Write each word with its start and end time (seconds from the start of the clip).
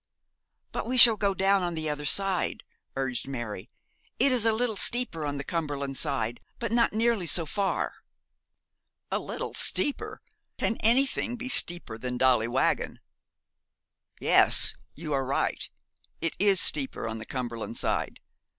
'But 0.71 0.87
we 0.87 0.97
shall 0.97 1.15
go 1.15 1.35
down 1.35 1.61
on 1.61 1.75
the 1.75 1.87
other 1.87 2.05
side,' 2.05 2.63
urged 2.95 3.27
Mary. 3.27 3.69
'It 4.17 4.31
is 4.31 4.47
a 4.47 4.51
little 4.51 4.75
steeper 4.75 5.27
on 5.27 5.37
the 5.37 5.43
Cumberland 5.43 5.95
side, 5.95 6.41
but 6.57 6.71
not 6.71 6.91
nearly 6.91 7.27
so 7.27 7.45
far.' 7.45 7.93
'A 9.11 9.19
little 9.19 9.53
steeper! 9.53 10.19
I 10.25 10.29
Can 10.57 10.77
anything 10.77 11.35
be 11.35 11.49
steeper 11.49 11.99
than 11.99 12.17
Dolly 12.17 12.47
Waggon? 12.47 12.99
Yes, 14.19 14.73
you 14.95 15.13
are 15.13 15.23
right. 15.23 15.69
It 16.19 16.35
is 16.39 16.59
steeper 16.59 17.07
on 17.07 17.19
the 17.19 17.25
Cumberland 17.27 17.77
side. 17.77 18.19